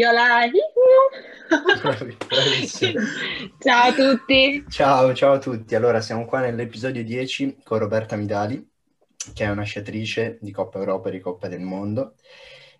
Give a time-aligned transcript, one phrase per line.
[0.00, 0.48] Io la...
[3.58, 4.64] ciao a tutti.
[4.70, 5.74] Ciao, ciao a tutti.
[5.74, 8.66] Allora, siamo qua nell'episodio 10 con Roberta Midali,
[9.34, 12.14] che è una sciatrice di Coppa Europa e di Coppa del Mondo.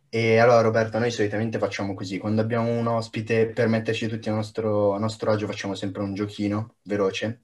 [0.08, 4.32] E allora, Roberta, noi solitamente facciamo così, quando abbiamo un ospite, per metterci tutti a
[4.32, 7.42] nostro, a nostro agio, facciamo sempre un giochino veloce.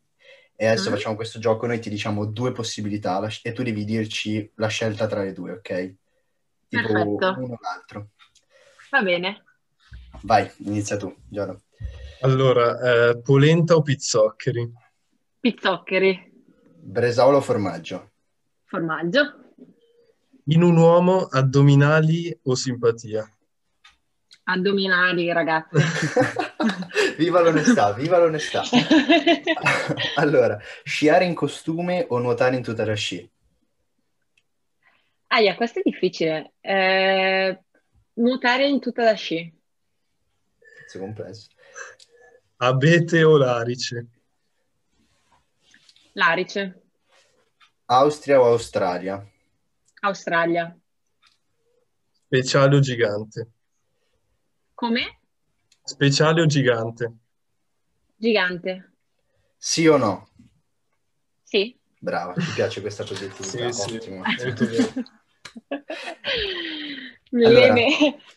[0.57, 0.93] E adesso mm.
[0.95, 5.23] facciamo questo gioco, noi ti diciamo due possibilità e tu devi dirci la scelta tra
[5.23, 5.95] le due, ok?
[6.67, 7.35] Tipo Perfetto.
[7.41, 8.09] uno o l'altro.
[8.91, 9.45] Va bene.
[10.23, 11.63] Vai, inizia tu, Giorgio.
[12.21, 14.73] Allora, eh, polenta o pizzoccheri?
[15.41, 16.33] Pizzoccheri.
[16.81, 18.11] Bresaola o formaggio?
[18.65, 19.53] Formaggio.
[20.47, 23.29] In un uomo, addominali o simpatia?
[24.45, 25.77] Addominali, ragazzi.
[27.19, 28.63] viva l'onestà, viva l'onestà.
[30.17, 33.29] allora, sciare in costume o nuotare in tuta da sci?
[35.39, 36.55] Yeah, questo è difficile.
[36.61, 37.61] Eh,
[38.15, 39.53] nuotare in tuta da sci.
[40.87, 41.49] Pezzo complesso.
[42.59, 44.07] Abete o Larice?
[46.13, 46.83] Larice.
[47.87, 49.29] Austria o Australia?
[50.03, 50.79] Australia.
[52.27, 53.51] Speciale o gigante?
[54.75, 55.19] Come?
[55.83, 57.13] Speciale o gigante?
[58.17, 58.93] Gigante.
[59.57, 60.29] Sì o no?
[61.43, 61.77] Sì.
[61.99, 63.73] Brava, ti piace questa positività?
[63.73, 64.23] sì, Ottimo.
[64.37, 65.05] Sì, molto bene.
[67.33, 67.75] Allora,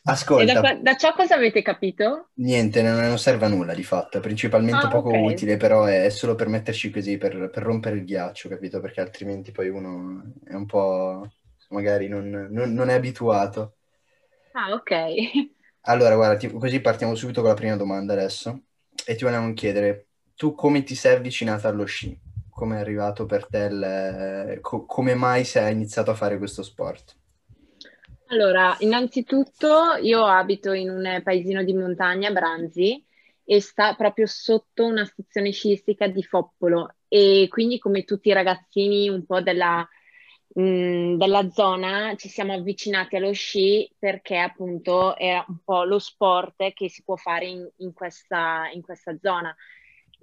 [0.03, 0.61] ascolta.
[0.61, 2.29] Da, da, ciò cosa avete capito?
[2.35, 5.33] Niente, non, non serve a nulla di fatto, è principalmente ah, poco okay.
[5.33, 8.79] utile, però è, è, solo per metterci così, per, per, rompere il ghiaccio, capito?
[8.79, 11.29] Perché altrimenti poi uno è un po',
[11.69, 13.75] magari non, non, non è abituato.
[14.53, 14.91] Ah, ok.
[15.81, 18.63] Allora, guarda, ti, così partiamo subito con la prima domanda adesso
[19.05, 22.19] e ti vogliamo chiedere, tu come ti sei avvicinata allo sci?
[22.49, 27.15] Come è arrivato per te, il, co- come mai sei iniziato a fare questo sport?
[28.31, 33.03] Allora, innanzitutto io abito in un paesino di montagna, Branzi,
[33.43, 39.09] e sta proprio sotto una stazione sciistica di Foppolo e quindi come tutti i ragazzini
[39.09, 39.87] un po' della,
[40.53, 45.97] mh, mm, della zona ci siamo avvicinati allo sci perché appunto era un po' lo
[45.97, 49.55] sport che si può fare in, in, questa, in questa zona.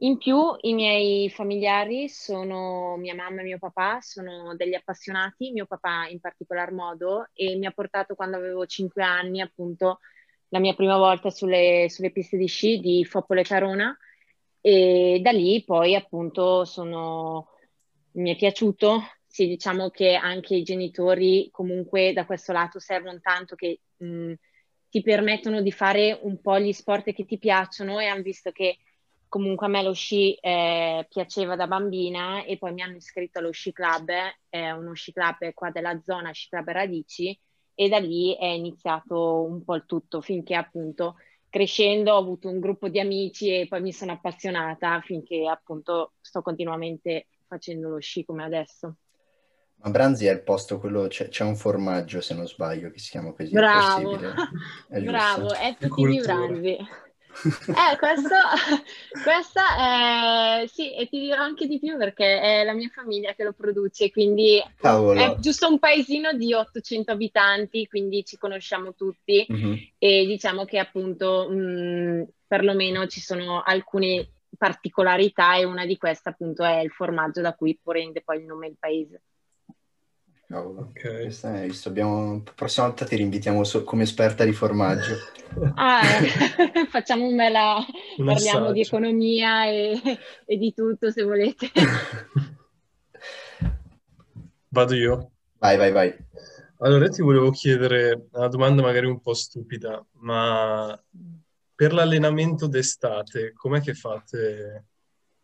[0.01, 5.65] In più i miei familiari sono, mia mamma e mio papà, sono degli appassionati, mio
[5.65, 10.01] papà in particolar modo, e mi ha portato quando avevo 5 anni appunto
[10.49, 13.97] la mia prima volta sulle, sulle piste di sci di Foppole Carona
[14.61, 17.49] e da lì poi appunto sono,
[18.13, 23.55] mi è piaciuto, sì diciamo che anche i genitori comunque da questo lato servono tanto
[23.55, 24.33] che mh,
[24.91, 28.77] ti permettono di fare un po' gli sport che ti piacciono e hanno visto che
[29.29, 33.51] comunque a me lo sci eh, piaceva da bambina e poi mi hanno iscritto allo
[33.51, 34.11] sci club,
[34.49, 37.39] eh, uno sci club qua della zona, sci club Radici,
[37.75, 41.17] e da lì è iniziato un po' il tutto, finché appunto
[41.49, 46.43] crescendo ho avuto un gruppo di amici e poi mi sono appassionata finché appunto sto
[46.43, 48.97] continuamente facendo lo sci come adesso.
[49.79, 53.11] Ma Branzi è il posto, quello, c'è, c'è, un formaggio se non sbaglio che si
[53.11, 53.53] chiama così.
[53.55, 54.19] Bravo,
[54.89, 56.79] è Bravo, è tutti di Branzi.
[57.45, 58.35] Eh, questo,
[59.23, 63.45] questa è, sì, e ti dirò anche di più perché è la mia famiglia che
[63.45, 65.21] lo produce, quindi Cavolo.
[65.21, 69.75] è giusto un paesino di 800 abitanti, quindi ci conosciamo tutti mm-hmm.
[69.99, 76.65] e diciamo che appunto mh, perlomeno ci sono alcune particolarità e una di queste appunto
[76.65, 79.23] è il formaggio da cui prende poi il nome del paese.
[80.47, 81.23] Cavolo, ok.
[81.23, 82.43] Questa è, visto, abbiamo...
[82.45, 83.83] La prossima volta ti rinvitiamo so...
[83.83, 85.15] come esperta di formaggio.
[85.77, 86.87] Ah, eh.
[86.91, 87.77] facciamo un bella...
[88.19, 90.01] Un parliamo di economia e...
[90.45, 91.71] e di tutto se volete.
[94.69, 95.31] Vado io?
[95.59, 96.15] Vai, vai, vai.
[96.79, 101.01] Allora ti volevo chiedere una domanda magari un po' stupida, ma
[101.75, 104.85] per l'allenamento d'estate, com'è che fate?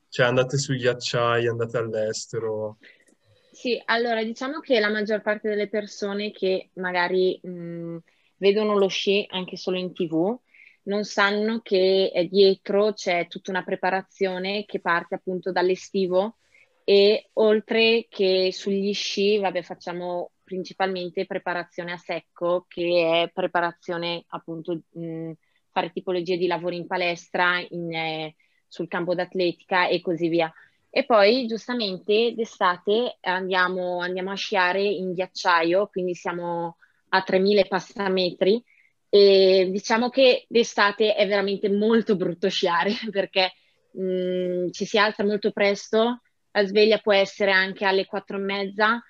[0.09, 2.77] Cioè andate sui ghiacciai, andate all'estero?
[3.55, 7.99] Sì, allora diciamo che la maggior parte delle persone che magari mh,
[8.39, 10.39] vedono lo sci anche solo in tv
[10.85, 16.39] non sanno che dietro c'è tutta una preparazione che parte appunto dall'estivo
[16.85, 24.81] e oltre che sugli sci, vabbè, facciamo principalmente preparazione a secco, che è preparazione appunto
[24.91, 25.33] mh,
[25.71, 28.35] fare tipologie di lavori in palestra, in, eh,
[28.67, 30.53] sul campo d'atletica e così via.
[30.95, 36.77] E poi giustamente d'estate andiamo, andiamo a sciare in ghiacciaio, quindi siamo
[37.09, 38.63] a 3000 passametri.
[39.09, 43.53] E diciamo che d'estate è veramente molto brutto sciare perché
[43.93, 48.41] mh, mm, ci si alza molto presto, la sveglia può essere anche alle 4 e
[48.41, 49.03] mezza.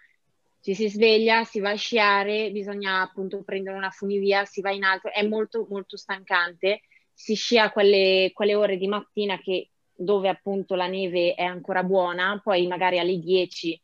[0.60, 4.84] Ci si sveglia, si va a sciare, bisogna appunto prendere una funivia, si va in
[4.84, 6.82] alto, è molto molto stancante,
[7.12, 12.40] si scia quelle, quelle ore di mattina che, dove appunto la neve è ancora buona,
[12.42, 13.80] poi magari alle 10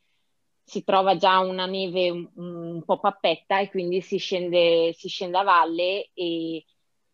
[0.68, 5.38] si trova già una neve un, un po' pappetta e quindi si scende, si scende
[5.38, 6.62] a valle e,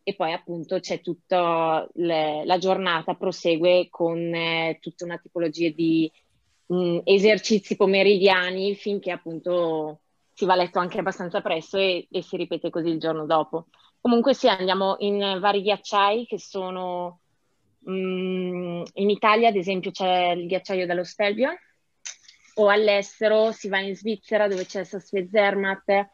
[0.02, 6.10] e poi appunto c'è tutta la giornata, prosegue con eh, tutta una tipologia di
[6.66, 10.00] mh, mm, esercizi pomeridiani finché appunto
[10.32, 13.66] si va a letto anche abbastanza presto e, e, si ripete così il giorno dopo.
[14.00, 17.20] Comunque sì, andiamo in vari ghiacciai che sono
[17.84, 18.33] mh, mm,
[18.94, 21.50] in Italia, ad esempio c'è il ghiacciaio dello Stelvio,
[22.54, 26.08] o all'estero si va in Svizzera dove c'è Sassuet Zermatt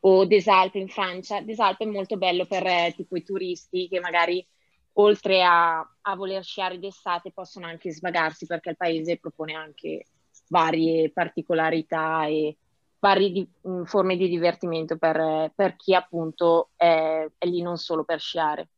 [0.00, 1.40] o Desalpe in Francia.
[1.40, 4.46] Desalpe è molto bello per eh, tipo i turisti che magari
[4.94, 10.06] oltre a, a voler sciare d'estate possono anche svagarsi perché il paese propone anche
[10.48, 12.56] varie particolarità e
[12.98, 18.04] varie di, mh, forme di divertimento per, per chi appunto è, è lì non solo
[18.04, 18.68] per sciare.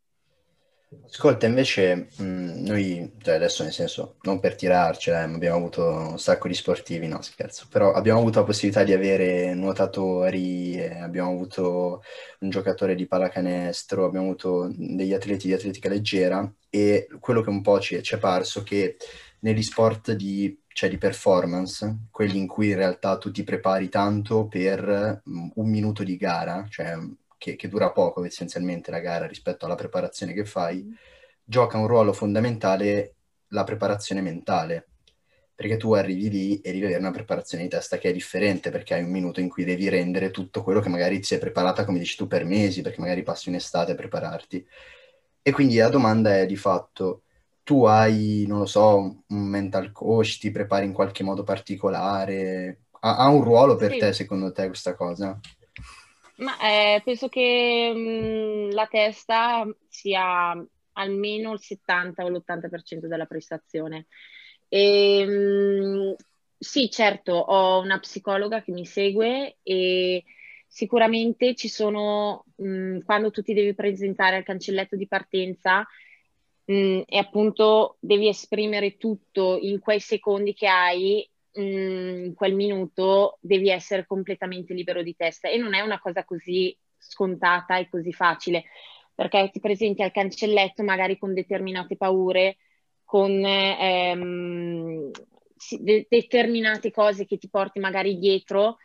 [1.05, 6.19] Ascolta, invece, mh, noi, cioè adesso nel senso, non per tirarcela, ma abbiamo avuto un
[6.19, 11.31] sacco di sportivi, no scherzo, però abbiamo avuto la possibilità di avere nuotatori, eh, abbiamo
[11.31, 12.03] avuto
[12.41, 17.61] un giocatore di pallacanestro, abbiamo avuto degli atleti di atletica leggera e quello che un
[17.61, 18.97] po' ci, ci è parso che
[19.41, 24.47] negli sport di, cioè di performance, quelli in cui in realtà tu ti prepari tanto
[24.47, 26.97] per un minuto di gara, cioè
[27.39, 30.93] che, che, dura poco essenzialmente la gara rispetto alla preparazione che fai, mm.
[31.45, 33.15] gioca un ruolo fondamentale
[33.49, 34.89] la preparazione mentale,
[35.55, 38.95] perché tu arrivi lì e devi avere una preparazione di testa che è differente, perché
[38.95, 41.99] hai un minuto in cui devi rendere tutto quello che magari ti sei preparata, come
[41.99, 44.67] dici tu, per mesi, perché magari passi un'estate a prepararti.
[45.43, 47.23] E quindi la domanda è di fatto,
[47.63, 48.97] tu hai, non lo so,
[49.27, 52.83] un mental coach, ti prepari in qualche modo particolare?
[53.01, 53.99] Ha, ha un ruolo per sì.
[53.99, 55.39] te, secondo te, questa cosa?
[56.39, 57.93] Ma eh, penso che
[58.71, 60.53] mh, la testa sia
[60.93, 64.07] almeno il 70 o l'80% della prestazione.
[64.69, 66.15] E, mh,
[66.59, 70.25] sì, certo, ho una psicologa che mi segue e
[70.69, 75.85] sicuramente ci sono, mh, quando tu ti devi presentare al cancelletto di partenza
[76.65, 83.39] mh, e appunto devi esprimere tutto in quei secondi che hai, Mm, in quel minuto
[83.41, 88.13] devi essere completamente libero di testa e non è una cosa così scontata e così
[88.13, 88.65] facile
[89.19, 92.59] perché ti presenti al cancelletto magari con determinate paure,
[93.03, 95.11] con ehm,
[95.81, 98.77] de- determinate cose che ti porti magari dietro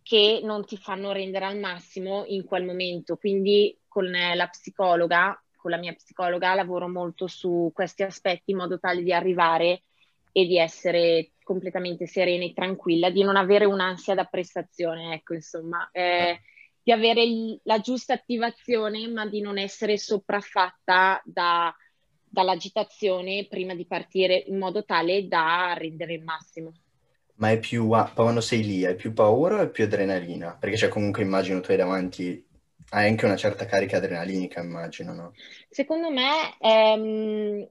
[0.00, 3.16] che non ti fanno rendere al massimo in quel momento.
[3.16, 8.78] Quindi con la psicologa, con la mia psicologa, lavoro molto su questi aspetti in modo
[8.78, 9.82] tale di arrivare
[10.32, 15.88] e di essere completamente serena e tranquilla, di non avere un'ansia da prestazione, ecco, insomma,
[15.90, 16.40] eh,
[16.82, 21.74] di avere il, la giusta attivazione, ma di non essere sopraffatta da,
[22.22, 26.72] dall'agitazione prima di partire in modo tale da rendere il massimo.
[27.34, 30.56] Ma è più, ah, quando sei lì, hai più paura o è più adrenalina?
[30.58, 32.46] Perché c'è comunque, immagino, tu hai davanti,
[32.90, 35.32] hai anche una certa carica adrenalinica, immagino, no?
[35.70, 37.66] Secondo me, ehm,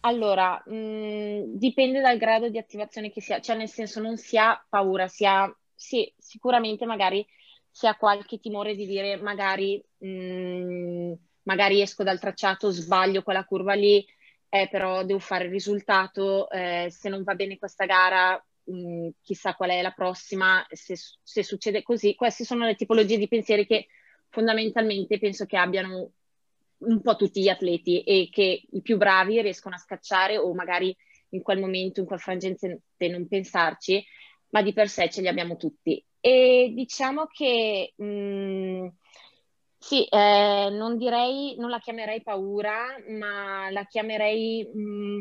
[0.00, 4.16] allora, mh, mm, dipende dal grado di attivazione che si ha, cioè nel senso non
[4.16, 7.26] si ha paura, si ha, sì, sicuramente magari
[7.70, 11.12] si ha qualche timore di dire magari, mh, mm,
[11.42, 14.04] magari esco dal tracciato, sbaglio quella curva lì,
[14.48, 19.08] eh, però devo fare il risultato, eh, se non va bene questa gara, mh, mm,
[19.22, 22.14] chissà qual è la prossima, se, se succede così.
[22.14, 23.86] Queste sono le tipologie di pensieri che
[24.28, 26.12] fondamentalmente penso che abbiano
[26.80, 30.94] un po' tutti gli atleti e che i più bravi riescono a scacciare o magari
[31.30, 34.04] in quel momento, in quel frangente non pensarci,
[34.50, 36.04] ma di per sé ce li abbiamo tutti.
[36.20, 38.86] E diciamo che mh, mm,
[39.78, 45.20] sì, eh, non direi, non la chiamerei paura, ma la chiamerei mh, mm,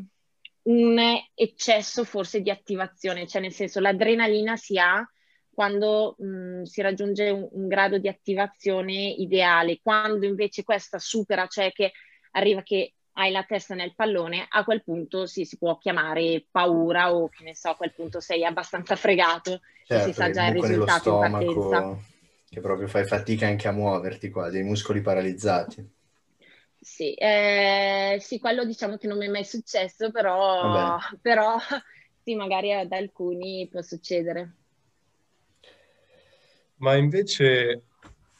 [0.63, 5.05] un eccesso forse di attivazione, cioè nel senso l'adrenalina si ha
[5.59, 11.73] quando mh, si raggiunge un, un, grado di attivazione ideale, quando invece questa supera, cioè
[11.73, 11.91] che
[12.31, 17.13] arriva che hai la testa nel pallone, a quel punto sì, si può chiamare paura
[17.13, 20.47] o che ne so, a quel punto sei abbastanza fregato certo, e si sa già
[20.47, 21.97] il risultato in partenza.
[22.49, 25.85] Che proprio fai fatica anche a muoverti quasi, i muscoli paralizzati.
[26.79, 31.57] Sì, eh, sì, quello diciamo che non mi è mai successo, però, però
[32.23, 34.53] sì, magari ad alcuni può succedere.
[36.79, 37.83] Ma invece,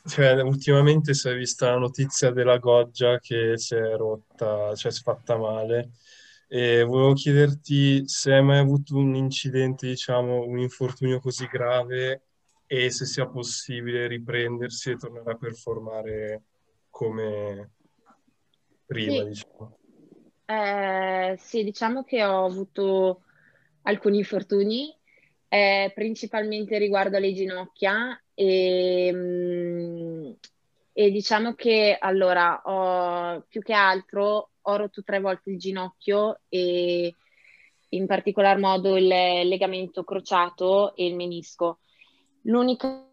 [0.06, 5.00] cioè, ultimamente si è vista la notizia della Goggia che si è rotta, cioè si
[5.00, 5.92] è fatta male.
[6.48, 12.24] E volevo chiederti se hai mai avuto un incidente, diciamo, un infortunio così grave
[12.66, 16.44] e se sia possibile riprendersi e tornare a performare
[16.90, 17.72] come
[18.86, 19.78] prima, Sì, diciamo.
[20.46, 23.24] Eh, sì, diciamo che ho avuto
[23.84, 24.96] alcuni infortuni,
[25.50, 30.32] eh, principalmente riguardo alle ginocchia e, mm,
[30.94, 37.16] e diciamo che allora ho più che altro ho rotto tre volte il ginocchio e
[37.90, 41.80] in particolar modo il legamento crociato e il menisco.
[42.44, 43.06] L'unica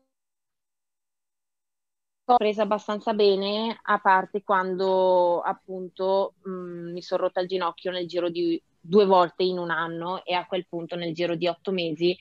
[2.29, 8.07] ho presa abbastanza bene, a parte quando appunto mh, mi sono rotta il ginocchio nel
[8.07, 11.73] giro di due volte in un anno e a quel punto nel giro di otto
[11.73, 12.17] mesi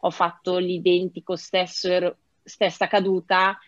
[0.00, 3.58] ho fatto l'identico stesso, er-, stessa caduta,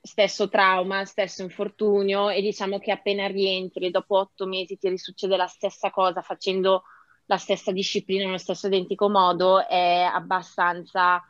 [0.00, 5.46] stesso trauma, stesso infortunio e diciamo che appena rientri dopo otto mesi ti risuccede la
[5.46, 6.84] stessa cosa facendo
[7.26, 11.20] la stessa disciplina nello stesso identico modo è abbastanza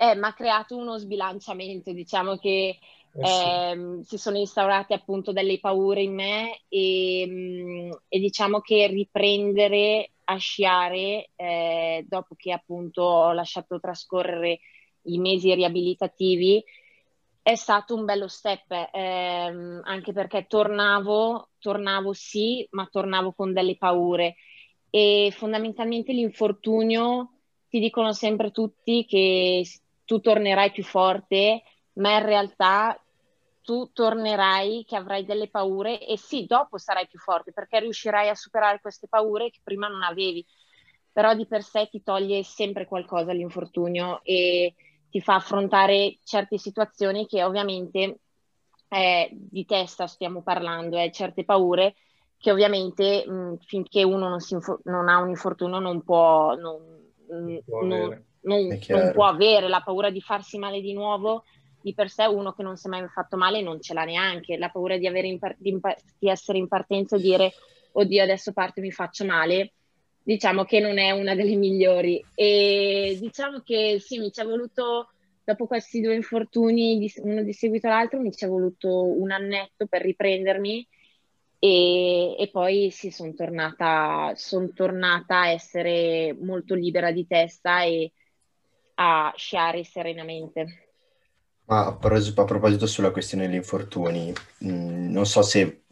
[0.00, 2.78] eh, mi ha creato uno sbilanciamento, diciamo che
[3.14, 8.86] Eh ehm, si sono instaurate appunto delle paure in me e, mm, e diciamo che
[8.86, 14.60] riprendere a sciare eh, dopo che appunto ho lasciato trascorrere
[15.04, 16.62] i mesi riabilitativi
[17.42, 23.76] è stato un bello step, ehm, anche perché tornavo, tornavo sì, ma tornavo con delle
[23.76, 24.36] paure.
[24.90, 27.30] E fondamentalmente l'infortunio
[27.68, 29.64] ti dicono sempre tutti che
[30.04, 31.62] tu tornerai più forte,
[32.00, 33.00] ma in realtà
[33.62, 38.34] tu tornerai che avrai delle paure e sì, dopo sarai più forte perché riuscirai a
[38.34, 40.44] superare queste paure che prima non avevi,
[41.12, 44.74] però di per sé ti toglie sempre qualcosa l'infortunio e
[45.10, 48.20] ti fa affrontare certe situazioni che ovviamente
[48.88, 51.94] eh, di testa stiamo parlando, eh, certe paure
[52.38, 56.80] che ovviamente mh, finché uno non, infor- non, ha un infortunio non può, non,
[57.28, 58.24] Non può non, avere.
[58.40, 61.44] non, può avere la paura di farsi male di nuovo.
[61.82, 64.58] Di per sé uno che non si è mai fatto male non ce l'ha neanche,
[64.58, 65.80] la paura di, in par- di, in
[66.18, 67.52] di essere in partenza e dire
[67.92, 69.72] oddio adesso parto e mi faccio male,
[70.22, 72.22] diciamo che non è una delle migliori.
[72.34, 75.10] E diciamo che sì, mi ci è voluto,
[75.44, 79.86] dopo questi due infortuni, di- uno di seguito all'altro, mi ci è voluto un annetto
[79.86, 80.86] per riprendermi
[81.58, 88.12] e, e poi sì, sono tornata, son tornata a essere molto libera di testa e
[88.94, 90.89] a sciare serenamente.
[91.70, 95.84] Ma a proposito sulla questione degli infortuni, mh, non so se,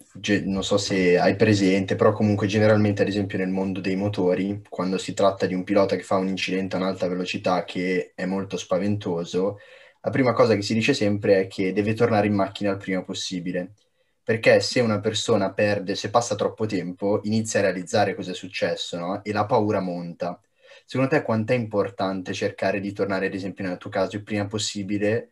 [0.44, 4.98] non so se hai presente, però comunque generalmente, ad esempio nel mondo dei motori, quando
[4.98, 8.56] si tratta di un pilota che fa un incidente a un'alta velocità che è molto
[8.56, 9.58] spaventoso,
[10.00, 13.04] la prima cosa che si dice sempre è che deve tornare in macchina il prima
[13.04, 13.74] possibile,
[14.22, 18.98] perché se una persona perde, se passa troppo tempo, inizia a realizzare cosa è successo,
[18.98, 19.22] no?
[19.24, 20.40] E la paura monta.
[20.84, 24.46] Secondo te quanto è importante cercare di tornare, ad esempio nel tuo caso, il prima
[24.46, 25.30] possibile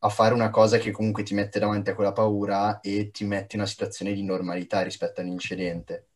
[0.00, 3.56] a fare una cosa che comunque ti mette davanti a quella paura e ti mette
[3.56, 6.08] in una situazione di normalità rispetto all'incidente?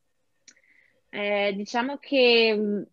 [1.13, 2.87] Eh, diciamo che mh,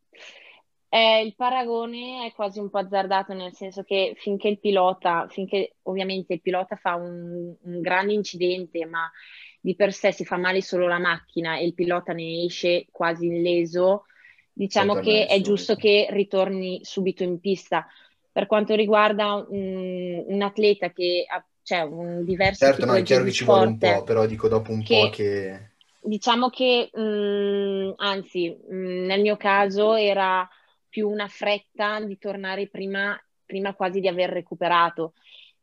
[0.89, 5.75] eh, il paragone è quasi un po' azzardato, nel senso che finché il pilota, finché
[5.83, 9.09] ovviamente il pilota fa un, un grande incidente, ma
[9.59, 13.27] di per sé si fa male solo la macchina e il pilota ne esce quasi
[13.27, 14.05] illeso,
[14.53, 17.85] diciamo che è giusto che ritorni subito in pista.
[18.37, 23.23] Per quanto riguarda un, un atleta che ha cioè, un diverse Certo, no, è chiaro
[23.23, 25.69] che ci vuole un po', però dico dopo un po' che che...
[26.01, 30.47] diciamo che, mh, anzi, mh, nel mio caso era
[30.87, 35.13] più una fretta di tornare prima, prima quasi di aver recuperato.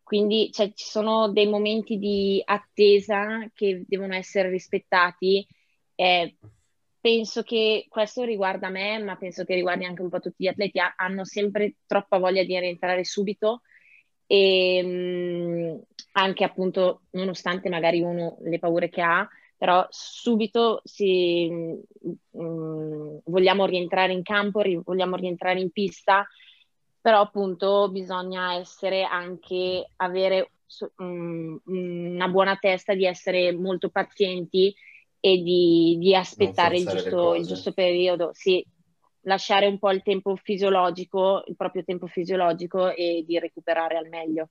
[0.03, 5.47] Quindi cioè, ci sono dei momenti di attesa che devono essere rispettati.
[5.95, 6.35] Eh,
[7.05, 10.79] penso che questo riguarda me, ma penso che riguardi anche un po' tutti gli atleti,
[10.81, 13.61] ha- hanno sempre troppa voglia di rientrare subito.
[14.27, 15.83] E mh,
[16.13, 21.51] anche appunto nonostante magari uno le paure che ha, però subito si,
[22.31, 26.27] mh, vogliamo rientrare in campo, ri- vogliamo rientrare in pista,
[27.01, 30.53] però appunto bisogna essere anche, avere
[30.97, 34.75] mh, una buona testa di essere molto pazienti
[35.25, 38.63] e di, di aspettare il giusto, il giusto periodo, sì,
[39.23, 44.51] lasciare un po' il tempo fisiologico, il proprio tempo fisiologico e di recuperare al meglio.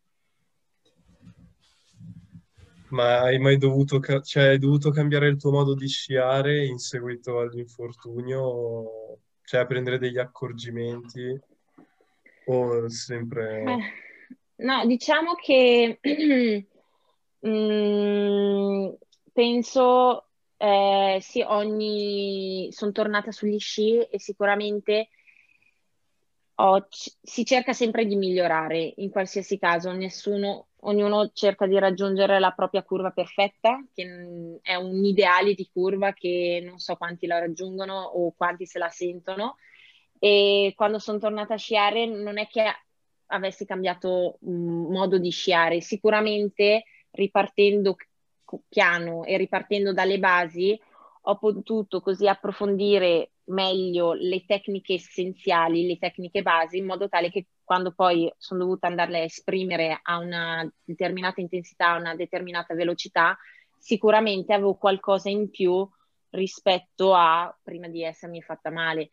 [2.89, 6.79] Ma hai mai dovuto, ca- cioè, hai dovuto cambiare il tuo modo di sciare in
[6.79, 9.19] seguito all'infortunio?
[9.43, 11.39] Cioè, prendere degli accorgimenti?
[12.47, 13.63] O sempre...
[13.63, 15.99] Eh, no, diciamo che
[17.47, 18.87] mm,
[19.31, 20.29] penso
[20.63, 25.09] eh, sì, ogni sono tornata sugli sci e sicuramente
[26.55, 32.51] c- si cerca sempre di migliorare in qualsiasi caso, nessuno, ognuno cerca di raggiungere la
[32.51, 38.01] propria curva perfetta, che è un ideale di curva che non so quanti la raggiungono
[38.01, 39.57] o quanti se la sentono.
[40.17, 42.63] E quando sono tornata a sciare non è che
[43.27, 47.95] avessi cambiato um, modo di sciare, sicuramente ripartendo
[48.67, 50.79] piano e ripartendo dalle basi
[51.25, 57.47] ho potuto così approfondire meglio le tecniche essenziali, le tecniche basi, in modo tale che
[57.63, 63.37] quando poi sono dovuta andarle a esprimere a una determinata intensità, a una determinata velocità,
[63.77, 65.87] sicuramente avevo qualcosa in più
[66.31, 69.09] rispetto a prima di essermi fatta male.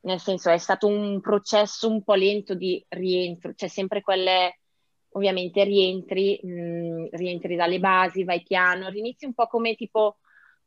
[0.00, 4.60] Nel senso è stato un processo un po' lento di rientro, c'è sempre quelle,
[5.12, 10.18] ovviamente rientri, mh, mm, rientri dalle basi, vai piano, rinizi un po' come tipo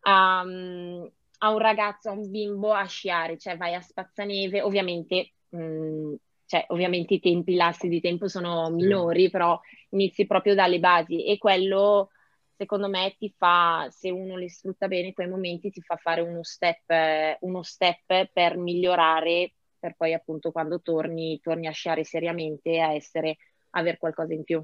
[0.03, 1.09] um,
[1.39, 6.13] a un ragazzo, a un bimbo a sciare, cioè vai a spazzaneve, ovviamente, mh, mm,
[6.45, 9.59] cioè, ovviamente i tempi, i lassi di tempo sono minori, però
[9.89, 12.09] inizi proprio dalle basi e quello
[12.55, 16.43] secondo me ti fa, se uno li sfrutta bene, quei momenti ti fa fare uno
[16.43, 22.93] step, uno step per migliorare, per poi appunto quando torni, torni a sciare seriamente, a
[22.93, 23.37] essere,
[23.75, 24.63] avere qualcosa in più.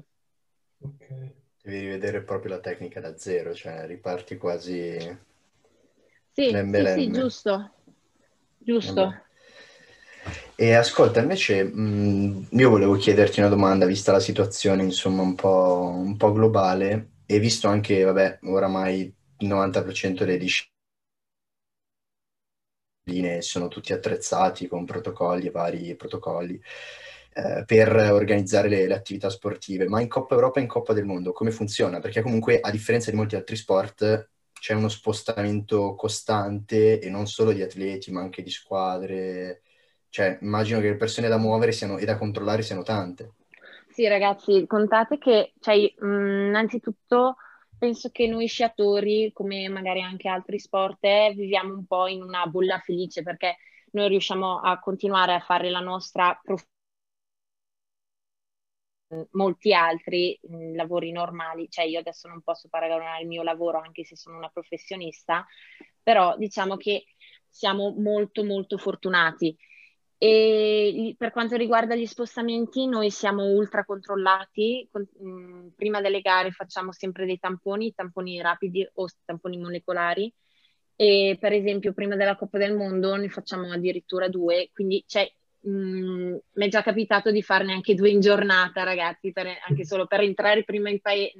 [0.80, 1.06] Ok.
[1.62, 4.98] Devi rivedere proprio la tecnica da zero, cioè riparti quasi
[6.32, 7.74] sì, sì, sì, giusto,
[8.58, 8.94] giusto.
[8.94, 9.20] Vabbè.
[10.56, 15.92] E ascolta, invece mh, io volevo chiederti una domanda, vista la situazione insomma un po',
[15.94, 20.70] un po' globale e visto anche, vabbè, oramai il 90% delle discipline
[23.42, 26.60] sono tutti attrezzati con protocolli e vari protocolli
[27.34, 31.06] eh, per organizzare le, le, attività sportive, ma in Coppa Europa e in Coppa del
[31.06, 31.98] Mondo come funziona?
[31.98, 37.52] Perché comunque a differenza di molti altri sport c'è uno spostamento costante e non solo
[37.52, 39.62] di atleti, ma anche di squadre.
[40.08, 43.32] Cioè, immagino che le persone da muovere siano, e da controllare siano tante.
[43.88, 47.36] Sì, ragazzi, contate che, cioè, mh, innanzitutto,
[47.78, 52.46] penso che noi sciatori, come magari anche altri sport, eh, viviamo un po' in una
[52.46, 53.56] bolla felice perché
[53.92, 56.71] noi riusciamo a continuare a fare la nostra professione
[59.32, 64.04] molti altri mh, lavori normali, cioè io adesso non posso paragonare il mio lavoro anche
[64.04, 65.46] se sono una professionista,
[66.02, 67.04] però diciamo che
[67.48, 69.56] siamo molto molto fortunati.
[70.18, 74.88] E per quanto riguarda gli spostamenti, noi siamo ultra controllati.
[74.90, 80.32] Con, mh, prima delle gare facciamo sempre dei tamponi, tamponi rapidi o tamponi molecolari.
[80.94, 85.28] E per esempio, prima della Coppa del Mondo ne facciamo addirittura due, quindi c'è
[85.68, 90.06] Mm, mi è già capitato di farne anche due in giornata, ragazzi, per, anche solo
[90.06, 91.38] per entrare prima in paese.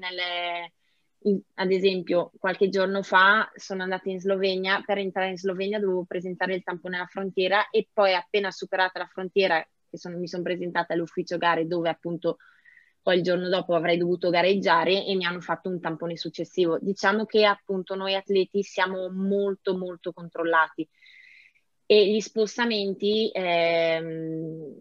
[1.55, 6.55] ad esempio, qualche giorno fa sono andata in Slovenia, per entrare in Slovenia dovevo presentare
[6.55, 11.37] il tampone alla frontiera e poi appena superata la frontiera, sono, mi sono presentata all'ufficio
[11.37, 12.39] gare dove appunto
[13.03, 16.79] poi il giorno dopo avrei dovuto gareggiare e mi hanno fatto un tampone successivo.
[16.81, 20.89] Diciamo che appunto noi atleti siamo molto molto controllati
[21.93, 24.81] e gli spostamenti, ehm,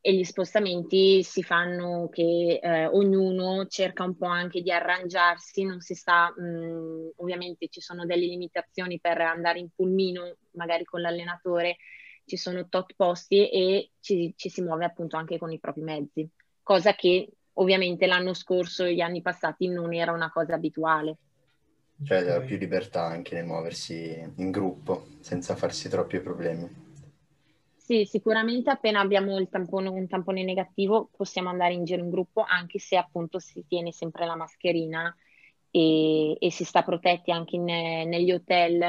[0.00, 5.80] e gli spostamenti si fanno che eh, ognuno cerca un po' anche di arrangiarsi, non
[5.80, 11.78] si sta, mh, ovviamente ci sono delle limitazioni per andare in pulmino, magari con l'allenatore,
[12.24, 16.30] ci sono tot posti e ci, ci si muove appunto anche con i propri mezzi,
[16.62, 21.16] cosa che ovviamente l'anno scorso e gli anni passati non era una cosa abituale.
[22.04, 22.46] Cioè okay.
[22.46, 26.84] più libertà anche nel muoversi in gruppo senza farsi troppi problemi.
[27.86, 32.80] Sì, sicuramente appena abbiamo tampone, un tampone negativo possiamo andare in giro in gruppo anche
[32.80, 35.14] se appunto si tiene sempre la mascherina
[35.70, 38.84] e, e si sta protetti anche in, negli hotel.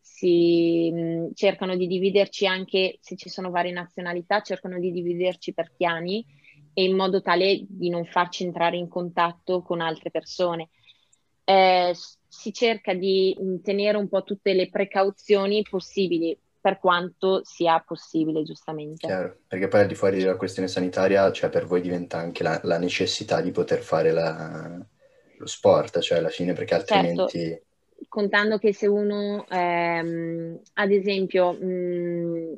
[0.00, 5.72] Si mh, cercano di dividerci anche se ci sono varie nazionalità, cercano di dividerci per
[5.76, 6.24] piani
[6.74, 10.68] e in modo tale di non farci entrare in contatto con altre persone.
[11.44, 11.94] Eh,
[12.36, 18.42] si cerca di mm, tenere un po' tutte le precauzioni possibili per quanto sia possibile,
[18.42, 19.06] giustamente.
[19.06, 22.60] Chiaro, perché poi al di fuori della questione sanitaria, cioè per voi diventa anche la,
[22.64, 24.84] la necessità di poter fare la,
[25.38, 27.38] lo sport, cioè alla fine perché certo, altrimenti...
[27.38, 27.64] Certo,
[28.08, 32.52] contando che se uno, ehm, ad esempio, mh, mm,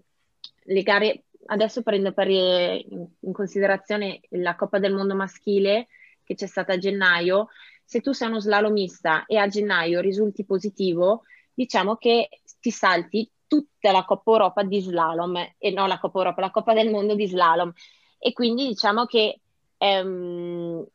[0.64, 5.86] le gare, adesso prendo per, in considerazione la Coppa del Mondo maschile
[6.24, 7.48] che c'è stata a gennaio,
[7.88, 11.22] se tu sei uno slalomista e a gennaio risulti positivo,
[11.54, 12.28] diciamo che
[12.60, 16.74] ti salti tutta la Coppa Europa di slalom, e non la Coppa Europa, la Coppa
[16.74, 17.72] del Mondo di slalom.
[18.18, 19.40] E quindi diciamo che
[19.78, 20.86] ehm,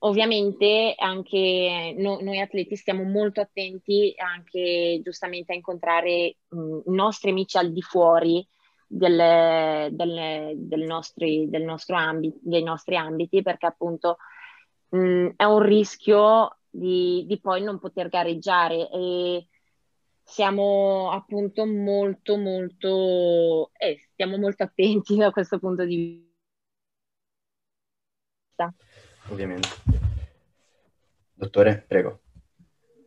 [0.00, 7.30] ovviamente anche no, noi atleti stiamo molto attenti anche giustamente a incontrare mh, i nostri
[7.30, 8.46] amici al di fuori
[8.86, 14.18] delle, delle, del nostri, del nostro ambito, dei nostri ambiti perché appunto
[14.90, 19.46] mh, è un rischio di, di, poi non poter gareggiare e
[20.22, 26.28] siamo appunto molto molto eh, stiamo molto attenti da questo punto di
[28.50, 28.74] vista
[29.30, 29.68] ovviamente
[31.32, 32.20] dottore prego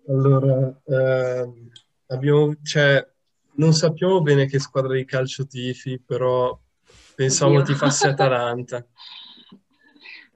[0.07, 1.53] allora eh,
[2.07, 3.07] abbiamo cioè
[3.53, 6.57] non sappiamo bene che squadra di calcio tifi, però
[7.15, 7.63] pensavo Oddio.
[7.63, 8.85] tifasse Atalanta.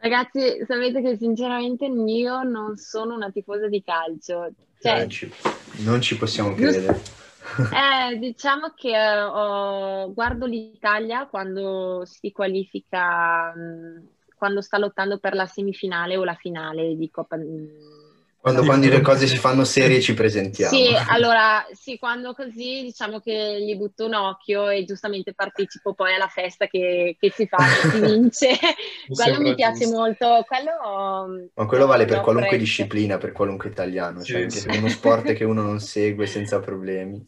[0.06, 4.52] Ragazzi, sapete che sinceramente io non sono una tifosa di calcio.
[4.80, 5.32] Cioè, non, ci,
[5.78, 7.02] non ci possiamo credere.
[7.46, 14.04] Eh, diciamo che uh, guardo l'Italia quando si qualifica, um,
[14.36, 17.38] quando sta lottando per la semifinale o la finale di Coppa,
[18.46, 20.78] quando, quando le cose si fanno serie ci presentiamo.
[20.78, 26.16] Sì, allora, sì, quando così diciamo che gli butto un occhio e giustamente partecipo poi
[26.16, 28.58] alla festa che, che si fa, che si vince.
[29.08, 29.88] mi quello mi piace giusto.
[29.88, 30.44] molto.
[30.48, 32.58] Quello, Ma quello vale per qualunque preso.
[32.58, 34.70] disciplina, per qualunque italiano, sì, cioè sì.
[34.70, 37.28] uno sport che uno non segue senza problemi.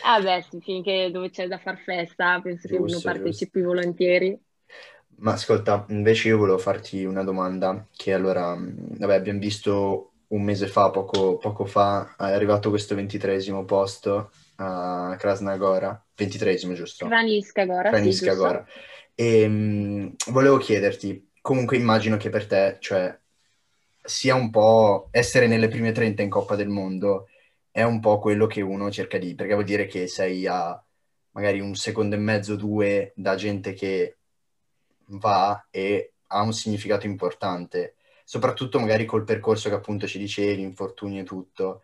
[0.00, 3.62] Ah beh, sì, finché dove c'è da far festa, penso giusto, che uno partecipi giusto.
[3.62, 4.38] volentieri.
[5.16, 10.66] Ma ascolta, invece io volevo farti una domanda che allora, vabbè, abbiamo visto un mese
[10.66, 17.06] fa, poco, poco fa, è arrivato questo ventitresimo posto a Krasnagora, ventitresimo giusto?
[17.06, 18.72] Kraniska Gora, Kraniska sì.
[19.14, 23.16] E mh, volevo chiederti, comunque immagino che per te, cioè,
[24.02, 27.28] sia un po' essere nelle prime 30 in Coppa del Mondo
[27.70, 30.80] è un po' quello che uno cerca di, perché vuol dire che sei a
[31.30, 34.18] magari un secondo e mezzo, due da gente che
[35.06, 37.94] va e ha un significato importante
[38.24, 41.82] soprattutto magari col percorso che appunto ci dicevi, infortuni e tutto,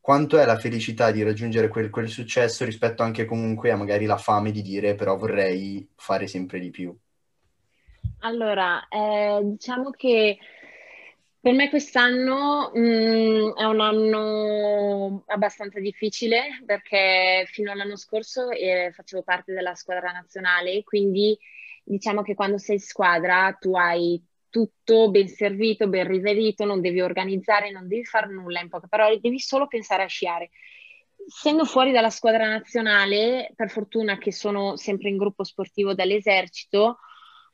[0.00, 4.18] quanto è la felicità di raggiungere quel, quel successo rispetto anche comunque a magari la
[4.18, 6.96] fame di dire però vorrei fare sempre di più?
[8.20, 10.38] Allora, eh, diciamo che
[11.40, 18.90] per me quest'anno mh, mm, è un anno abbastanza difficile perché fino all'anno scorso eh,
[18.92, 21.38] facevo parte della squadra nazionale, quindi
[21.84, 24.20] diciamo che quando sei squadra tu hai
[24.56, 29.20] tutto ben servito, ben riverito, non devi organizzare, non devi fare nulla, in poche parole,
[29.20, 30.48] devi solo pensare a sciare.
[31.28, 37.00] Essendo fuori dalla squadra nazionale, per fortuna che sono sempre in gruppo sportivo dall'esercito,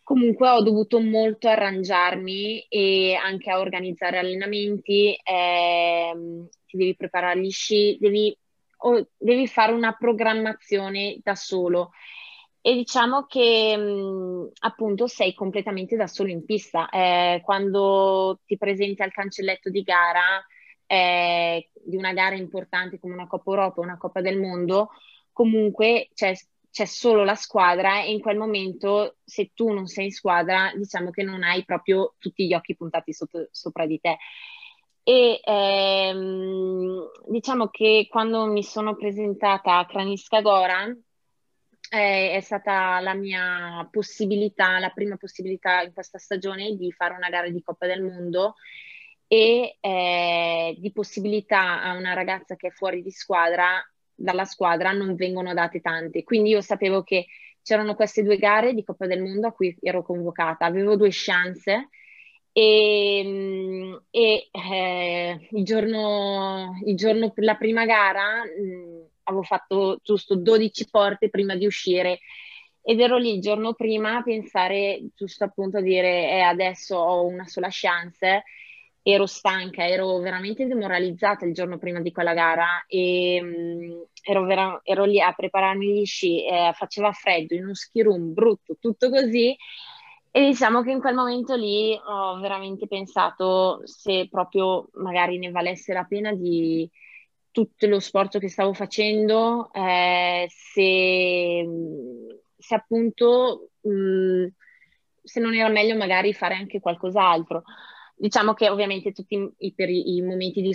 [0.05, 7.51] comunque ho dovuto molto arrangiarmi e anche a organizzare allenamenti, ehm, ti devi preparare gli
[7.51, 8.37] sci, devi,
[8.77, 11.91] oh, devi fare una programmazione da solo
[12.64, 16.88] e diciamo che mh, appunto sei completamente da solo in pista.
[16.88, 20.44] Eh, quando ti presenti al cancelletto di gara,
[20.87, 24.90] eh, di una gara importante come una Coppa Europa o una Coppa del Mondo,
[25.33, 26.35] comunque c'è,
[26.70, 31.11] c'è, solo la squadra e in quel momento se tu non sei in squadra, diciamo
[31.11, 34.18] che non hai proprio tutti gli occhi puntati sotto, sopra di te.
[35.05, 40.87] E ehm, diciamo che quando mi sono presentata a Kraniska Gora,
[41.92, 47.28] è, è stata la mia possibilità, la prima possibilità in questa stagione di fare una
[47.28, 48.55] gara di Coppa del Mondo
[49.26, 55.14] e eh, di possibilità a una ragazza che è fuori di squadra, dalla squadra non
[55.16, 56.22] vengono date tante.
[56.24, 57.26] Quindi io sapevo che
[57.62, 61.90] c'erano queste due gare di Coppa del Mondo a cui ero convocata, avevo due chance
[62.52, 69.43] e, mm, e eh, il, giorno, il giorno per la prima gara mh, mm, avevo
[69.43, 72.21] fatto giusto 12 porte prima di uscire.
[72.85, 77.25] Ed ero lì il giorno prima a pensare giusto appunto a dire eh, adesso ho
[77.25, 78.45] una sola chance.
[79.05, 84.81] Ero stanca, ero veramente demoralizzata il giorno prima di quella gara e mm, ero, vera-
[84.85, 89.11] ero, lì a prepararmi gli sci, eh, faceva freddo in un ski room brutto, tutto
[89.11, 89.57] così.
[90.35, 95.93] E diciamo che in quel momento lì ho veramente pensato se proprio magari ne valesse
[95.93, 96.89] la pena di,
[97.53, 101.65] tutto lo sforzo che stavo facendo, eh, se,
[102.57, 104.47] se, appunto mh, mm,
[105.23, 107.62] se non era meglio magari fare anche qualcos'altro.
[108.17, 110.75] Diciamo che ovviamente tutti i, per i, i momenti di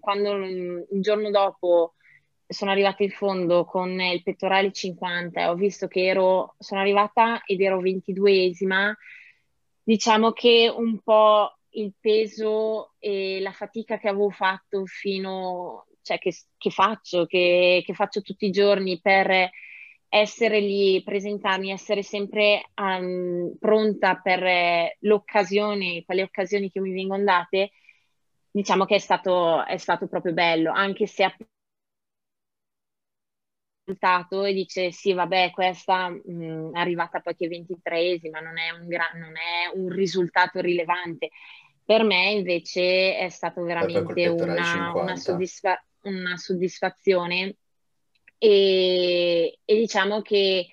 [0.00, 1.94] quando mm, il giorno dopo
[2.46, 7.42] sono arrivata in fondo con il pettorale 50 e ho visto che ero, sono arrivata
[7.44, 8.92] ed ero 22esima,
[9.82, 16.32] diciamo che un po' il peso e la fatica che avevo fatto fino, cioè che,
[16.56, 19.50] che faccio, che, che, faccio tutti i giorni per
[20.08, 27.72] essere lì, presentarmi, essere sempre um, pronta per l'occasione, quelle occasioni che mi vengono date,
[28.50, 31.24] diciamo che è stato, è stato proprio bello, anche se
[33.84, 38.70] risultato e dice sì, vabbè, questa mh, mm, è arrivata poi che 23esima, non è
[38.70, 41.30] un, gra- non è un risultato rilevante.
[41.84, 47.56] Per me invece è stato veramente una, una, soddisfa- una soddisfazione
[48.38, 50.68] e, e, diciamo che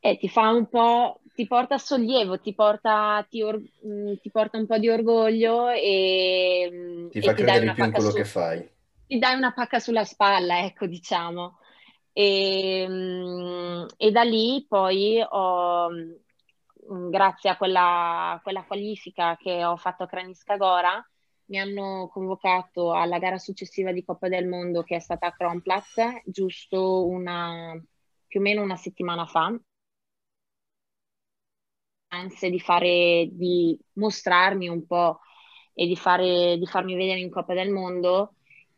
[0.00, 4.58] eh, ti fa un po', ti porta sollievo, ti porta, ti, or- mm, ti porta
[4.58, 8.16] un po' di orgoglio e mm, ti fa e credere di più in quello su-
[8.18, 8.68] che fai.
[9.06, 11.58] Ti dai una pacca sulla spalla, ecco, diciamo.
[12.12, 15.88] E, mm, e da lì poi ho,
[17.10, 21.04] grazie a quella, quella, qualifica che ho fatto a Kranisca Gora,
[21.46, 26.22] mi hanno convocato alla gara successiva di Coppa del Mondo che è stata a Kronplatz,
[26.24, 27.80] giusto una,
[28.26, 29.58] più o meno una settimana fa.
[32.40, 35.20] Di fare, di mostrarmi un po'
[35.74, 38.35] e di, fare, di farmi vedere in Coppa del Mondo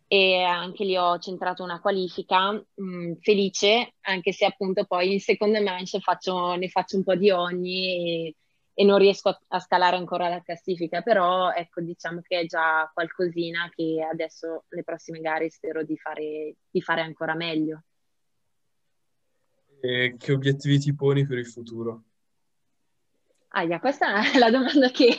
[0.09, 5.21] e anche lì ho centrato una qualifica mh, mm, felice, anche se appunto poi in
[5.21, 8.37] seconda manche faccio, ne faccio un po' di ogni e,
[8.73, 12.91] e non riesco a, a, scalare ancora la classifica, però ecco diciamo che è già
[12.93, 17.83] qualcosina che adesso le prossime gare spero di fare, di fare ancora meglio.
[19.81, 22.05] E che obiettivi ti poni per il futuro?
[23.49, 25.15] Ah, questa è la domanda che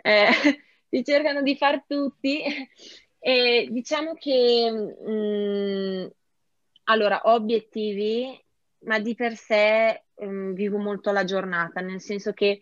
[0.00, 0.26] eh,
[0.88, 2.42] ti cercano di far tutti.
[3.26, 6.06] E diciamo che, mh, mm,
[6.84, 8.38] allora, ho obiettivi,
[8.80, 12.60] ma di per sé mh, mm, vivo molto la giornata, nel senso che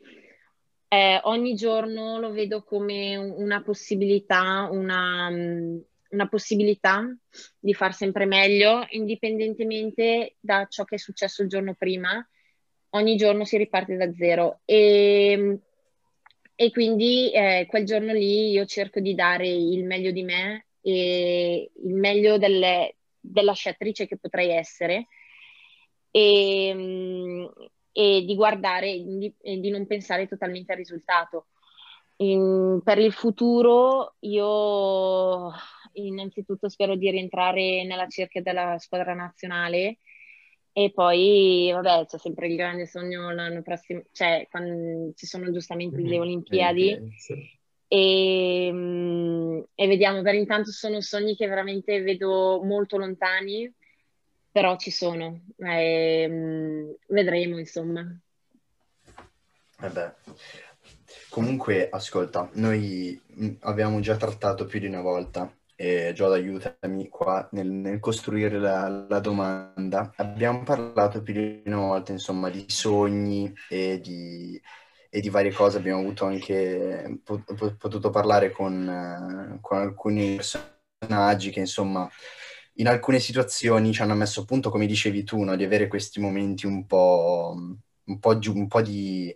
[0.87, 5.79] eh, ogni giorno lo vedo come una possibilità, una, mm,
[6.11, 7.13] una possibilità
[7.59, 12.25] di far sempre meglio, indipendentemente da ciò che è successo il giorno prima.
[12.91, 15.59] Ogni giorno si riparte da zero e
[16.63, 21.73] e quindi eh, quel giorno lì io cerco di dare il meglio di me e
[21.75, 25.09] il meglio delle, della sciatrice che potrei essere
[26.13, 27.45] e, mm,
[27.91, 31.49] e di guardare e di non pensare totalmente al risultato.
[32.19, 35.51] In, per il futuro io
[35.95, 39.99] innanzitutto spero di rientrare nella cerchia della squadra nazionale
[40.75, 45.97] e poi, vabbè, c'è sempre il grande sogno l'anno prossimo, cioè quando ci sono giustamente
[45.97, 46.07] mm-hmm.
[46.07, 46.99] le Olimpiadi.
[47.89, 53.71] E, mm, e, vediamo, per intanto sono sogni che veramente vedo molto lontani,
[54.51, 55.43] però ci sono.
[55.59, 58.19] E, mm, vedremo, insomma.
[59.79, 60.15] Vabbè.
[61.29, 67.49] Comunque, ascolta, noi mm, abbiamo già trattato più di una volta e Giada aiutami qua
[67.53, 70.13] nel, nel costruire la, la, domanda.
[70.17, 74.61] Abbiamo parlato più di una volta, insomma, di sogni e di,
[75.11, 75.79] e di varie cose.
[75.79, 82.09] Abbiamo avuto anche potuto parlare con, con alcuni personaggi che, insomma,
[82.75, 86.67] in alcune situazioni ci hanno messo appunto, come dicevi tu, no, di avere questi momenti
[86.67, 87.55] un po',
[88.05, 89.35] un po', giù, un po di,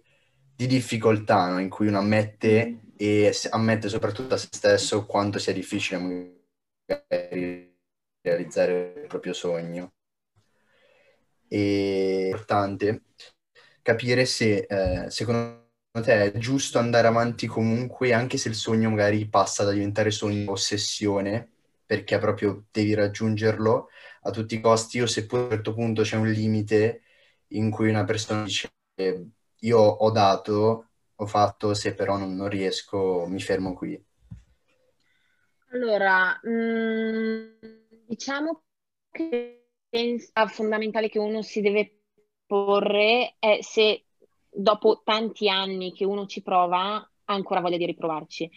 [0.54, 5.52] di, difficoltà, no, in cui uno ammette e ammette soprattutto a se stesso quanto sia
[5.52, 6.44] difficile
[8.22, 9.92] realizzare il proprio sogno.
[11.48, 13.02] E è importante
[13.82, 19.28] capire se eh, secondo te è giusto andare avanti comunque, anche se il sogno magari
[19.28, 21.50] passa da diventare sogno ossessione,
[21.86, 23.88] perché proprio devi raggiungerlo
[24.22, 27.02] a tutti i costi, o se pure a un certo punto c'è un limite
[27.48, 28.68] in cui una persona dice
[29.60, 30.85] io ho dato,
[31.16, 34.02] ho fatto, se però non, non riesco mi fermo qui.
[35.72, 37.46] Allora, mh, mm,
[38.06, 38.62] diciamo
[39.10, 42.00] che pensa fondamentale che uno si deve
[42.46, 44.04] porre è se
[44.48, 48.50] dopo tanti anni che uno ci prova ha ancora voglia di riprovarci.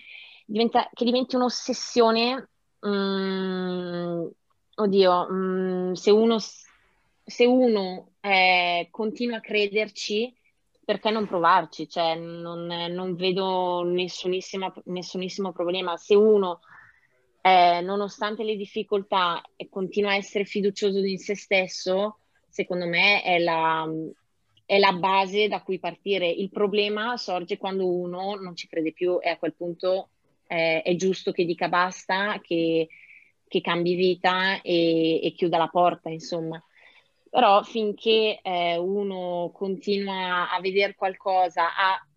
[0.46, 4.28] Diventa, che diventi un'ossessione, mh, mm,
[4.76, 10.34] oddio, mh, mm, se uno, se uno eh, continua a crederci,
[10.90, 11.88] perché non provarci?
[11.88, 15.96] Cioè, non, non vedo nessunissimo problema.
[15.98, 16.62] Se uno
[17.42, 22.18] eh, nonostante le difficoltà, continua a essere fiducioso in se stesso,
[22.50, 23.88] secondo me è la,
[24.66, 26.28] è la base da cui partire.
[26.28, 30.10] Il problema sorge quando uno non ci crede più e a quel punto
[30.48, 32.88] eh, è giusto che dica basta, che,
[33.48, 36.60] che cambi vita e, e, chiuda la porta, insomma.
[37.30, 42.08] Però finché eh, uno continua a vedere qualcosa, a,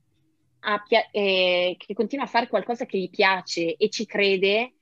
[0.60, 4.74] a, eh, che continua a fare qualcosa che gli piace e ci crede,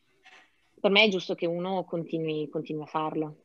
[0.80, 3.36] per me è giusto che uno continui, continui a farlo.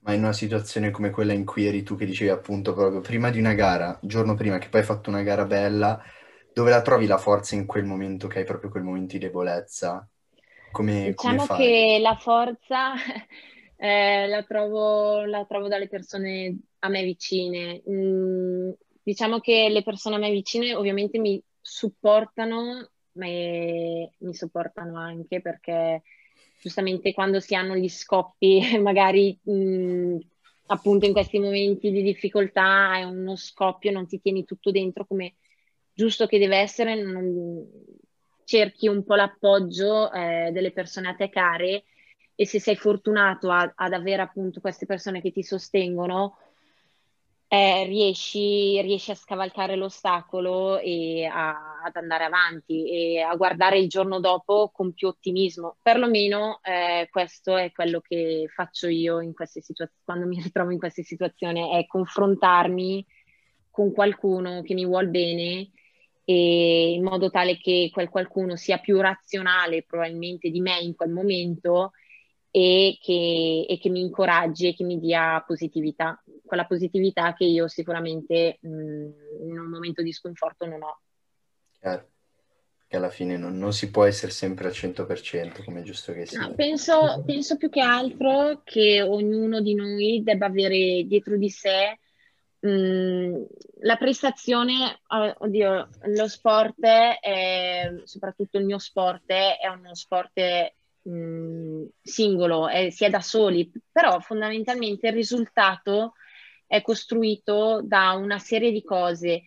[0.00, 3.30] Ma in una situazione come quella in cui eri tu che dicevi appunto proprio prima
[3.30, 6.02] di una gara, giorno prima che poi hai fatto una gara bella,
[6.52, 10.06] dove la trovi la forza in quel momento che hai proprio quel momento di debolezza?
[10.72, 12.94] Come, diciamo come che la forza
[13.82, 17.82] Eh, la, trovo, la trovo dalle persone a me vicine.
[17.90, 18.70] Mm,
[19.02, 26.02] diciamo che le persone a me vicine ovviamente mi supportano, ma mi supportano anche perché
[26.60, 30.16] giustamente quando si hanno gli scoppi, magari mh, mm,
[30.66, 35.34] appunto in questi momenti di difficoltà hai uno scoppio, non ti tieni tutto dentro come
[35.92, 37.66] giusto che deve essere, non,
[38.44, 41.82] cerchi un po' l'appoggio eh, delle persone a te care
[42.42, 46.38] e se sei fortunato a, ad avere appunto queste persone che ti sostengono,
[47.46, 53.88] eh, riesci, riesci, a scavalcare l'ostacolo e a, ad andare avanti e a guardare il
[53.88, 55.76] giorno dopo con più ottimismo.
[55.80, 60.78] Perlomeno eh, questo è quello che faccio io in queste situazioni, quando mi ritrovo in
[60.78, 63.06] queste situazioni, è confrontarmi
[63.70, 65.70] con qualcuno che mi vuol bene
[66.24, 71.10] e in modo tale che quel qualcuno sia più razionale probabilmente di me in quel
[71.10, 71.92] momento
[72.54, 77.66] e che, e che mi incoraggi e che mi dia positività, quella positività che io
[77.66, 81.00] sicuramente mh, in un momento di sconforto non ho.
[81.80, 82.08] Chiaro,
[82.86, 86.26] che alla fine non, non, si può essere sempre al 100% come è giusto che
[86.26, 86.46] sia.
[86.46, 91.98] No, penso, penso più che altro che ognuno di noi debba avere dietro di sé
[92.64, 100.40] la prestazione, oddio, lo sport, è, soprattutto il mio sport, è uno sport
[101.02, 101.41] mh,
[102.00, 106.14] singolo, è, si è da soli, però fondamentalmente il risultato
[106.66, 109.42] è costruito da una serie di cose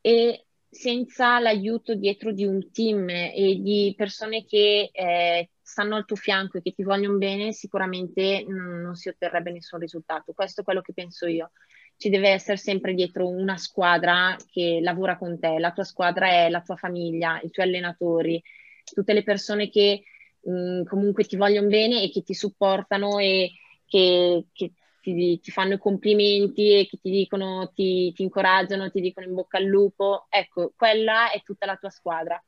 [0.00, 6.16] e senza l'aiuto dietro di un team e di persone che eh, stanno al tuo
[6.16, 10.32] fianco e che ti vogliono bene, sicuramente non, non si otterrebbe nessun risultato.
[10.32, 11.52] Questo è quello che penso io
[11.96, 15.58] ci deve essere sempre dietro una squadra che lavora con te.
[15.58, 18.42] La tua squadra è la tua famiglia, i tuoi allenatori,
[18.84, 20.02] tutte le persone che
[20.44, 23.52] mh, comunque ti vogliono bene e che ti supportano e
[23.86, 29.00] che, che ti, ti, fanno i complimenti e che ti dicono, ti, ti, incoraggiano, ti
[29.00, 30.26] dicono in bocca al lupo.
[30.28, 32.42] Ecco, quella è tutta la tua squadra.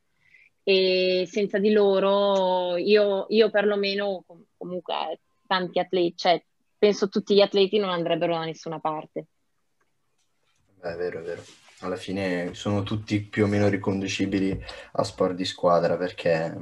[0.63, 4.25] E senza di loro, io, io perlomeno,
[4.57, 6.43] comunque tanti atleti, cioè
[6.79, 9.27] penso tutti gli atleti non andrebbero da nessuna parte.
[10.81, 11.43] È vero, è vero.
[11.81, 14.59] Alla fine sono tutti più o meno riconducibili
[14.93, 16.57] a sport di squadra perché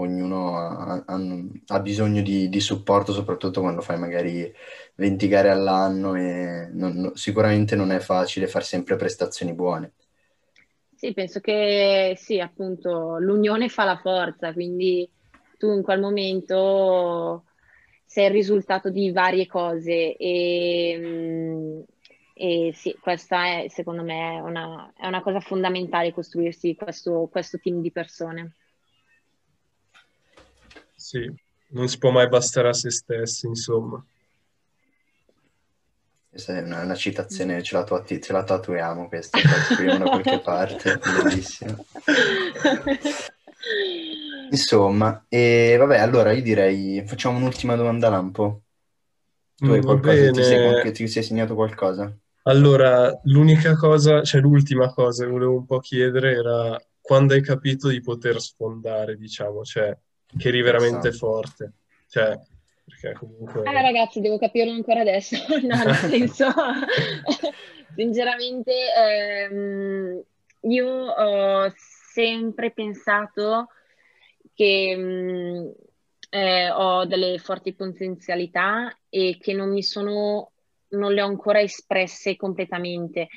[0.00, 4.52] ognuno ha, ha, bisogno di, di, supporto, soprattutto quando fai magari
[4.94, 9.92] 20 gare all'anno e non, sicuramente non è facile fare sempre prestazioni buone.
[10.94, 15.08] Sì, penso che sì, appunto, l'unione fa la forza, quindi
[15.56, 17.44] tu in quel momento
[18.04, 21.84] sei il risultato di varie cose e,
[22.34, 27.80] e sì, questa è secondo me una, è una cosa fondamentale costruirsi questo, questo team
[27.80, 28.54] di persone.
[30.98, 31.32] Sì,
[31.68, 34.04] non si può mai bastare a se stessi, insomma.
[36.28, 40.08] Questa è una, una citazione, ce la, tatu- ce la tatuiamo questa, la scriviamo da
[40.08, 41.80] qualche parte, bellissima.
[44.50, 48.62] Insomma, e vabbè, allora io direi, facciamo un'ultima domanda lampo.
[49.62, 52.12] Tu hai mm, qualcosa, ti sei, ti sei segnato qualcosa?
[52.42, 57.88] Allora, l'unica cosa, cioè l'ultima cosa che volevo un po' chiedere era quando hai capito
[57.88, 59.96] di poter sfondare, diciamo, cioè
[60.36, 61.26] che eri veramente esatto.
[61.26, 61.72] forte.
[62.08, 62.38] Cioè,
[62.84, 63.62] perché comunque...
[63.62, 65.36] Eh ragazzi, devo capirlo ancora adesso.
[65.62, 66.46] no, nel senso,
[67.94, 70.22] sinceramente, ehm,
[70.62, 73.68] io ho sempre pensato
[74.54, 75.68] che mm,
[76.30, 80.52] eh, ho delle forti potenzialità e che non mi sono
[80.90, 83.28] non le ho ancora espresse completamente.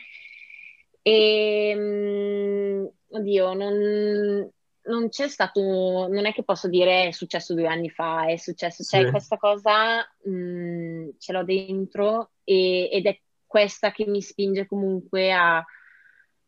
[1.02, 4.50] E, mh, oddio, non,
[4.84, 8.84] non c'è stato, non è che posso dire è successo due anni fa, è successo,
[8.84, 9.12] cioè sì.
[9.12, 15.64] questa cosa mh, ce l'ho dentro e, ed è questa che mi spinge comunque a,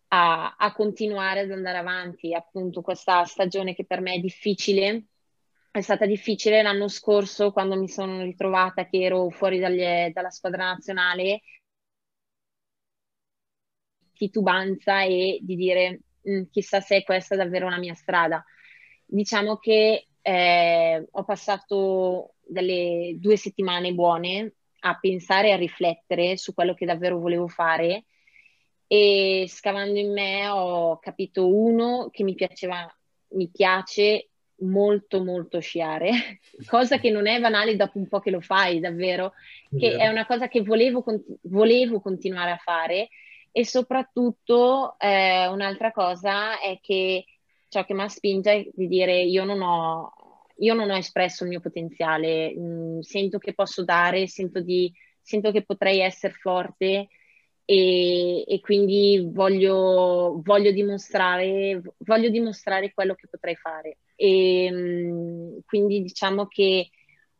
[0.08, 2.34] a, a, continuare ad andare avanti.
[2.34, 5.08] Appunto, questa stagione che per me è difficile,
[5.70, 10.66] è stata difficile l'anno scorso quando mi sono ritrovata che ero fuori dagli, dalla squadra
[10.66, 11.42] nazionale,
[14.14, 16.00] titubanza e di dire
[16.30, 18.44] mm, chissà se è questa davvero la mia strada.
[19.06, 24.54] Diciamo che eh, ho passato delle due settimane buone
[24.86, 28.06] a pensare e a riflettere su quello che davvero volevo fare
[28.88, 32.94] e scavando in me ho capito uno che mi piaceva,
[33.30, 38.42] mi piace molto molto sciare, cosa che non è banale dopo un po' che lo
[38.42, 39.34] fai davvero,
[39.76, 40.06] che yeah.
[40.06, 41.04] è una cosa che volevo,
[41.44, 43.10] volevo continuare a fare
[43.56, 47.24] e soprattutto eh, un'altra cosa è che
[47.70, 50.12] ciò che mi spinge è di dire io non ho,
[50.58, 54.92] io non ho espresso il mio potenziale, mh, sento che posso dare, sento, di,
[55.22, 57.10] sento che potrei essere forte
[57.64, 64.00] e, e quindi voglio, voglio, dimostrare, voglio dimostrare quello che potrei fare.
[64.16, 66.90] E, mh, quindi diciamo che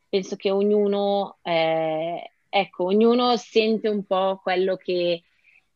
[0.08, 5.24] penso che ognuno, eh, ecco, ognuno sente un po' quello che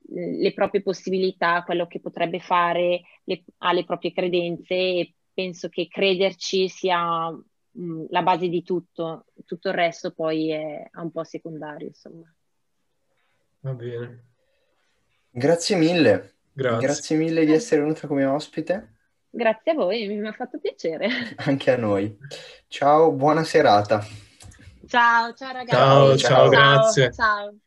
[0.10, 5.88] le proprie possibilità, quello che potrebbe fare, le, ha le proprie credenze e penso che
[5.88, 11.24] crederci sia mh, la base di tutto, tutto il resto poi è, è un po'
[11.24, 12.34] secondario, insomma.
[13.60, 14.26] Va bene.
[15.30, 16.36] Grazie mille.
[16.54, 16.88] Grazie.
[16.88, 18.96] Grazie mille di essere venuta come ospite.
[19.30, 21.08] Grazie a voi, mi ha fatto piacere.
[21.38, 22.18] Anche a noi.
[22.68, 24.04] Ciao, buona serata.
[24.88, 25.76] Ciao, ciao ragazzi.
[25.76, 26.50] Ciao, ciao, Ciao.
[26.50, 27.14] grazie.
[27.14, 27.58] Ciao.